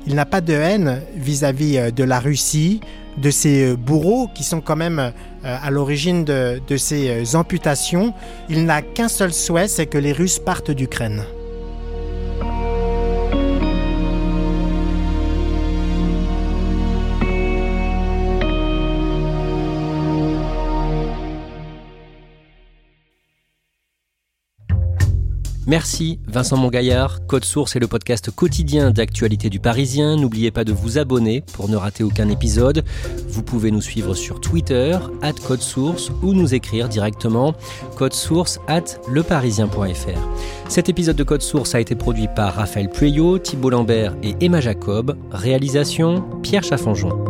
Il 0.06 0.14
n'a 0.14 0.24
pas 0.24 0.40
de 0.40 0.54
haine 0.54 1.02
vis-à-vis 1.14 1.92
de 1.92 2.04
la 2.04 2.20
Russie, 2.20 2.80
de 3.18 3.30
ses 3.30 3.76
bourreaux 3.76 4.28
qui 4.34 4.44
sont 4.44 4.62
quand 4.62 4.76
même 4.76 5.12
à 5.44 5.70
l'origine 5.70 6.24
de, 6.24 6.60
de 6.66 6.76
ces 6.78 7.36
amputations. 7.36 8.14
Il 8.48 8.64
n'a 8.64 8.80
qu'un 8.80 9.08
seul 9.08 9.30
souhait, 9.34 9.68
c'est 9.68 9.84
que 9.84 9.98
les 9.98 10.12
Russes 10.12 10.38
partent 10.38 10.70
d'Ukraine. 10.70 11.22
Merci 25.66 26.18
Vincent 26.26 26.56
Mongaillard. 26.56 27.26
Code 27.26 27.44
Source 27.44 27.76
est 27.76 27.80
le 27.80 27.86
podcast 27.86 28.30
quotidien 28.30 28.90
d'actualité 28.90 29.50
du 29.50 29.60
Parisien. 29.60 30.16
N'oubliez 30.16 30.50
pas 30.50 30.64
de 30.64 30.72
vous 30.72 30.98
abonner 30.98 31.42
pour 31.52 31.68
ne 31.68 31.76
rater 31.76 32.02
aucun 32.02 32.28
épisode. 32.28 32.84
Vous 33.28 33.42
pouvez 33.42 33.70
nous 33.70 33.82
suivre 33.82 34.14
sur 34.14 34.40
Twitter, 34.40 34.98
at 35.22 35.34
Code 35.46 35.60
Source, 35.60 36.10
ou 36.22 36.32
nous 36.32 36.54
écrire 36.54 36.88
directement 36.88 37.54
code 37.96 38.14
source 38.14 38.58
at 38.66 39.00
leparisien.fr. 39.08 40.68
Cet 40.68 40.88
épisode 40.88 41.16
de 41.16 41.24
Code 41.24 41.42
Source 41.42 41.74
a 41.74 41.80
été 41.80 41.94
produit 41.94 42.28
par 42.34 42.54
Raphaël 42.54 42.88
Pueyo, 42.88 43.38
Thibault 43.38 43.70
Lambert 43.70 44.16
et 44.22 44.34
Emma 44.40 44.60
Jacob. 44.60 45.16
Réalisation 45.30 46.24
Pierre 46.42 46.64
Chaffanjon. 46.64 47.29